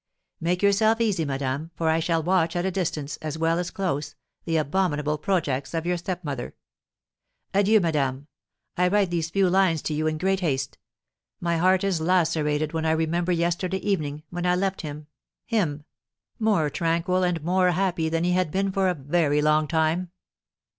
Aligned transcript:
Make 0.39 0.63
yourself 0.63 0.99
easy, 0.99 1.25
madame, 1.25 1.69
for 1.75 1.87
I 1.87 1.99
shall 1.99 2.23
watch 2.23 2.55
at 2.55 2.65
a 2.65 2.71
distance, 2.71 3.17
as 3.17 3.37
well 3.37 3.59
as 3.59 3.69
close, 3.69 4.15
the 4.45 4.57
abominable 4.57 5.19
projects 5.19 5.75
of 5.75 5.85
your 5.85 5.95
stepmother. 5.95 6.55
Adieu, 7.53 7.79
madame; 7.79 8.25
I 8.75 8.87
write 8.87 9.11
these 9.11 9.29
few 9.29 9.47
lines 9.47 9.83
to 9.83 9.93
you 9.93 10.07
in 10.07 10.17
great 10.17 10.39
haste. 10.39 10.79
My 11.39 11.57
heart 11.57 11.83
is 11.83 12.01
lacerated 12.01 12.73
when 12.73 12.83
I 12.83 12.93
remember 12.93 13.31
yesterday 13.31 13.77
evening, 13.77 14.23
when 14.31 14.47
I 14.47 14.55
left 14.55 14.81
him, 14.81 15.05
him, 15.45 15.83
more 16.39 16.71
tranquil 16.71 17.21
and 17.21 17.43
more 17.43 17.69
happy 17.69 18.09
than 18.09 18.23
he 18.23 18.31
had 18.31 18.49
been 18.49 18.71
for 18.71 18.89
a 18.89 18.95
very 18.95 19.39
long 19.39 19.67
time. 19.67 20.09